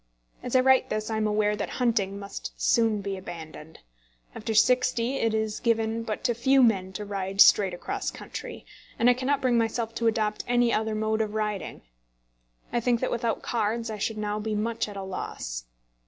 [0.41, 3.81] As I write this I am aware that hunting must soon be abandoned.
[4.33, 8.65] After sixty it is given but to few men to ride straight across country,
[8.97, 11.83] and I cannot bring myself to adopt any other mode of riding.
[12.73, 15.65] I think that without cards I should now be much at a loss.